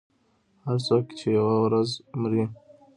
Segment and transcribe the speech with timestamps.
[0.65, 1.89] •هر څوک چې یوه ورځ
[2.21, 2.43] مري.